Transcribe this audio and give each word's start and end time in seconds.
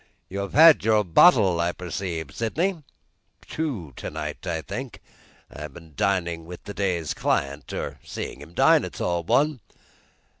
"You 0.29 0.39
have 0.39 0.53
had 0.53 0.83
your 0.83 1.03
bottle, 1.03 1.59
I 1.59 1.73
perceive, 1.73 2.31
Sydney." 2.33 2.81
"Two 3.47 3.93
to 3.97 4.09
night, 4.09 4.47
I 4.47 4.61
think. 4.63 4.99
I 5.55 5.61
have 5.61 5.75
been 5.75 5.93
dining 5.95 6.47
with 6.47 6.63
the 6.63 6.73
day's 6.73 7.13
client; 7.13 7.71
or 7.71 7.99
seeing 8.03 8.41
him 8.41 8.55
dine 8.55 8.83
it's 8.83 8.99
all 8.99 9.21
one!" 9.23 9.59